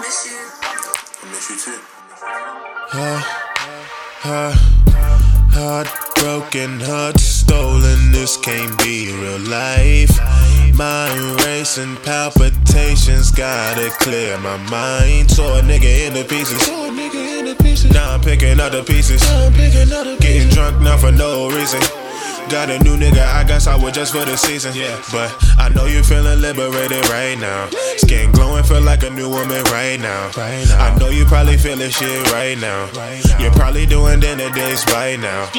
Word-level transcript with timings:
Miss 0.00 0.26
you. 0.26 0.38
I 1.22 1.30
miss 1.30 1.50
you 1.50 1.56
too. 1.56 1.78
Huh, 2.90 3.20
huh, 4.22 4.52
heart 5.52 5.88
broken, 6.16 6.80
heart 6.80 7.20
stolen. 7.20 8.10
This 8.10 8.36
can't 8.36 8.76
be 8.78 9.12
real 9.12 9.38
life. 9.38 10.18
Mind 10.74 11.40
racing, 11.42 11.94
palpitations. 12.02 13.30
Gotta 13.30 13.90
clear 14.00 14.36
my 14.38 14.56
mind. 14.68 15.28
Tore 15.28 15.58
a 15.58 15.62
nigga 15.62 16.08
into 16.08 16.24
the 16.24 16.28
pieces. 16.28 17.92
Now 17.92 18.14
I'm 18.14 18.20
picking 18.20 18.58
up 18.58 18.72
the 18.72 18.82
pieces. 18.82 19.22
Getting 20.18 20.48
drunk 20.48 20.80
now 20.82 20.96
for 20.96 21.12
no 21.12 21.48
reason. 21.50 22.05
Got 22.48 22.70
a 22.70 22.78
new 22.84 22.96
nigga, 22.96 23.26
I 23.26 23.42
guess 23.42 23.66
I 23.66 23.76
was 23.76 23.92
just 23.92 24.12
for 24.12 24.24
the 24.24 24.36
season. 24.36 24.72
Yeah. 24.74 25.02
But 25.10 25.34
I 25.58 25.68
know 25.68 25.86
you 25.86 26.02
feeling 26.02 26.40
liberated 26.40 27.08
right 27.08 27.36
now. 27.38 27.68
Skin 27.96 28.30
glowing, 28.30 28.62
feel 28.62 28.80
like 28.82 29.02
a 29.02 29.10
new 29.10 29.28
woman 29.28 29.64
right 29.64 29.98
now. 29.98 30.30
I 30.36 30.96
know 30.98 31.08
you 31.08 31.24
probably 31.24 31.56
feeling 31.56 31.90
shit 31.90 32.32
right 32.32 32.56
now. 32.58 32.86
Right 32.92 33.20
now. 33.26 33.38
You're 33.40 33.52
probably 33.52 33.84
doing 33.84 34.20
dinner 34.20 34.48
dates 34.50 34.86
right 34.92 35.18
now. 35.18 35.50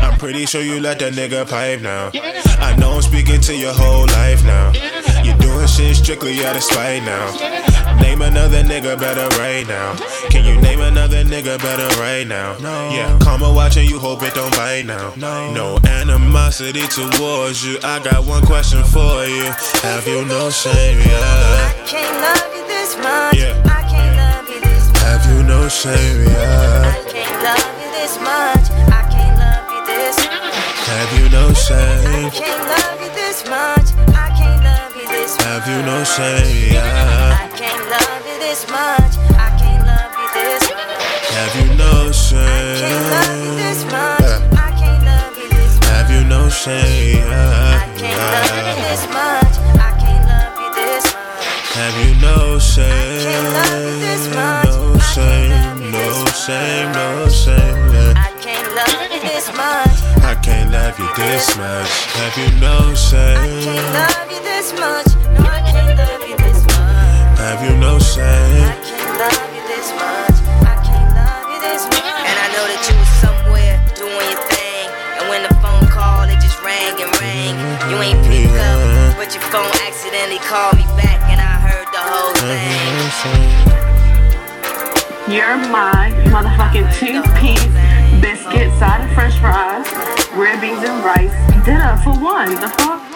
I'm 0.00 0.18
pretty 0.18 0.46
sure 0.46 0.62
you 0.62 0.78
let 0.80 1.00
that 1.00 1.14
nigga 1.14 1.48
pipe 1.48 1.80
now. 1.80 2.10
I 2.14 2.76
know 2.76 2.92
I'm 2.92 3.02
speaking 3.02 3.40
to 3.40 3.56
your 3.56 3.74
whole 3.74 4.06
life 4.06 4.44
now. 4.44 4.72
You're 5.24 5.36
doing 5.38 5.66
shit 5.66 5.96
strictly 5.96 6.44
out 6.44 6.54
of 6.54 6.62
spite 6.62 7.02
now. 7.02 7.75
Name 8.00 8.22
another 8.22 8.62
nigga 8.62 8.98
better 8.98 9.28
right 9.38 9.66
now. 9.66 9.94
Can 10.30 10.44
you 10.44 10.60
name 10.60 10.80
another 10.80 11.24
nigga 11.24 11.58
better 11.58 11.88
right 12.00 12.26
now? 12.26 12.56
No. 12.58 12.90
Yeah, 12.90 13.18
karma 13.20 13.52
watching 13.52 13.86
you, 13.88 13.98
hope 13.98 14.22
it 14.22 14.34
don't 14.34 14.50
bite 14.52 14.86
now. 14.86 15.12
No. 15.16 15.52
No 15.52 15.78
animosity 15.88 16.86
towards 16.88 17.64
you. 17.64 17.78
I 17.82 18.02
got 18.02 18.24
one 18.24 18.44
question 18.44 18.82
for 18.84 19.24
you. 19.24 19.50
Have 19.82 20.06
you 20.06 20.24
no 20.24 20.50
shame? 20.50 20.98
Yeah. 20.98 21.16
I 21.16 21.74
can't 21.86 22.20
love 22.20 22.54
you 22.54 22.66
this 22.66 22.96
much. 22.98 23.34
Yeah. 23.36 23.62
I 23.66 23.82
can't 23.88 24.16
love 24.16 24.48
you 24.48 24.60
this 24.60 24.88
much. 24.92 25.02
Have 25.02 25.26
you 25.30 25.42
no 25.42 25.68
shame? 25.68 26.26
Yeah. 26.26 26.92
I 26.94 27.10
can't 27.10 27.42
love 27.42 27.74
you 27.80 27.90
this 27.92 28.18
much. 28.20 28.70
I 28.90 29.02
can't 29.10 29.38
love 29.38 29.70
you 29.70 29.82
this 29.86 30.16
much. 30.16 30.54
Have 30.86 31.10
you 31.18 31.28
no 31.30 31.52
shame? 31.54 32.26
I 32.26 32.30
can't 32.30 32.62
love 32.68 33.00
you 33.00 33.10
this 33.14 33.44
much. 33.48 33.88
I 34.14 34.30
can't 34.36 34.62
love 34.64 34.96
you 34.96 35.06
this 35.08 35.36
much. 35.36 35.44
Have 35.46 35.66
you 35.68 35.82
no 35.82 36.04
shame? 36.04 36.72
Yeah. 36.74 37.45
This 38.46 38.62
much. 38.70 39.18
I 39.34 39.50
can't 39.58 39.82
love 39.90 40.12
you 40.14 40.28
this 40.38 40.62
much. 40.70 41.02
Have 41.34 41.52
you 41.58 41.66
no 41.74 41.92
Can't 42.14 42.94
love 43.10 43.42
you 43.42 43.54
this 43.58 43.82
shame? 43.82 43.90
much. 43.90 44.22
I 44.54 44.70
can't 44.78 45.02
love 45.04 45.34
you 45.36 45.48
this 45.50 45.74
much. 45.74 45.88
Have 45.90 46.08
you 46.14 46.22
no 46.30 46.48
shame? 46.48 47.26
I 47.26 47.90
can't 47.98 48.18
love 48.22 48.54
you 48.54 48.74
this 48.86 49.02
much. 49.10 49.54
I 49.76 49.92
can't 49.98 50.24
love 50.30 50.54
you 50.62 50.70
this 50.78 51.04
much. 51.10 51.44
Have 51.74 51.96
you 51.98 52.12
no 52.22 52.58
shame? 52.58 53.26
can't 53.26 53.50
love 53.58 53.82
you 53.82 53.98
this 54.06 54.24
much. 54.38 54.66
No 54.66 54.94
shame, 55.10 55.90
no 55.90 56.06
shame, 56.44 56.88
no 56.92 57.28
shame. 57.28 58.14
I 58.16 58.30
can't 58.44 58.68
love 58.78 59.10
you 59.10 59.20
this 59.26 59.46
much. 59.58 59.96
I 60.22 60.34
can't 60.46 60.70
love 60.70 60.96
you 60.98 61.08
this 61.18 61.56
much. 61.58 61.90
Have 62.14 62.36
you 62.38 62.50
no 62.60 62.76
I 62.78 62.94
can't 62.94 62.98
shame? 62.98 63.92
love 63.98 64.30
you 64.30 64.40
this 64.42 64.72
much. 64.78 65.08
No, 65.34 65.40
I 65.50 65.60
can't 65.66 65.98
love 65.98 66.22
you 66.28 66.36
this 66.36 66.44
much. 66.44 66.45
Have 67.46 67.62
you 67.62 67.78
no 67.78 67.94
I 67.94 68.02
shame? 68.02 68.74
can't 68.82 69.22
love 69.22 69.38
you 69.54 69.62
this 69.70 69.94
much. 69.94 70.34
I 70.66 70.74
can't 70.82 71.14
love 71.14 71.46
you 71.46 71.62
this 71.62 71.86
much. 71.86 72.26
And 72.26 72.36
I 72.42 72.50
know 72.50 72.66
that 72.66 72.82
you 72.90 72.98
was 72.98 73.06
somewhere 73.22 73.78
doing 73.94 74.26
your 74.34 74.42
thing. 74.50 74.90
And 75.22 75.30
when 75.30 75.46
the 75.46 75.54
phone 75.62 75.86
called, 75.86 76.26
it 76.26 76.42
just 76.42 76.58
rang 76.66 76.98
and 76.98 77.06
rang. 77.22 77.54
You 77.86 78.02
ain't 78.02 78.18
pick 78.26 78.50
up, 78.50 79.14
but 79.14 79.30
your 79.30 79.46
phone 79.54 79.70
accidentally 79.86 80.42
called 80.42 80.74
me 80.74 80.90
back, 80.98 81.22
and 81.30 81.38
I 81.38 81.54
heard 81.62 81.86
the 81.94 82.02
whole 82.02 82.34
thing. 82.42 83.14
You're 85.30 85.54
my 85.70 86.10
motherfucking 86.34 86.90
two 86.98 87.22
piece 87.38 87.62
biscuit, 88.18 88.74
side 88.82 89.06
of 89.06 89.10
french 89.14 89.38
fries, 89.38 89.86
red 90.34 90.58
beans 90.58 90.82
and 90.82 90.98
rice. 90.98 91.30
Dinner 91.62 91.94
for 92.02 92.10
one. 92.18 92.58
The 92.58 92.74
fuck? 92.74 93.15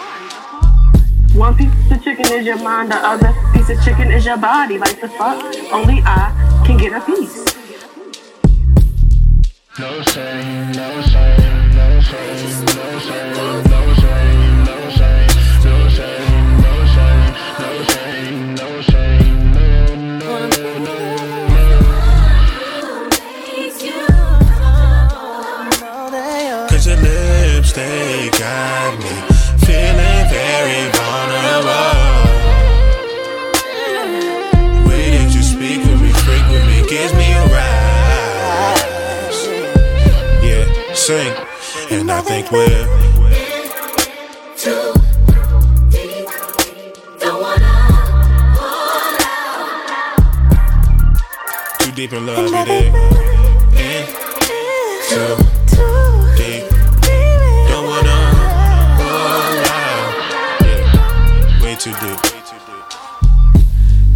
One 1.33 1.55
piece 1.55 1.71
of 1.89 2.03
chicken 2.03 2.25
is 2.33 2.45
your 2.45 2.57
mind, 2.57 2.91
the 2.91 2.97
other 2.97 3.33
piece 3.53 3.69
of 3.69 3.81
chicken 3.85 4.11
is 4.11 4.25
your 4.25 4.35
body. 4.35 4.77
Like 4.77 4.99
the 4.99 5.07
fuck? 5.07 5.41
Only 5.71 6.01
I 6.05 6.63
can 6.65 6.77
get 6.77 6.91
a 6.91 6.99
piece. 6.99 7.45
No 9.79 10.01
shame, 10.01 10.71
no 10.73 11.01
shame, 11.01 11.75
no 11.75 12.01
shame, 12.01 12.65
no 12.65 12.99
shame, 12.99 13.63
no 13.63 13.93
shame, 13.93 14.20
gives 37.01 37.15
me 37.15 37.31
a 37.33 37.41
rise. 37.57 39.39
Yeah, 40.45 40.93
sing. 40.93 41.33
And 41.89 42.11
I 42.11 42.21
think 42.21 42.51
we're 42.51 42.87
deep 51.95 52.13
in 52.13 52.25
love, 52.25 52.37
you 52.37 52.65
dig? 52.65 52.93
In, 53.75 54.05
too 55.09 55.35
deep. 56.37 56.65
Don't 57.69 57.85
wanna 57.91 58.19
hold 59.01 59.65
out. 59.79 60.11
Yeah, 60.61 61.63
way 61.63 61.75
too 61.75 61.93
deep. 62.01 62.19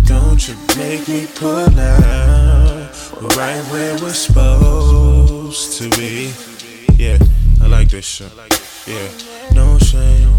Don't 0.05 0.41
you 0.47 0.55
make 0.77 1.07
me 1.07 1.27
pull 1.35 1.79
out 1.79 2.54
right 3.29 3.63
where 3.71 3.93
we're 4.01 4.13
supposed 4.13 5.77
to 5.79 5.89
be. 5.91 6.33
Yeah, 6.97 7.17
I 7.61 7.67
like 7.67 7.89
this 7.89 8.05
shit. 8.05 8.31
Yeah, 8.87 9.09
no 9.53 9.77
shame. 9.79 10.33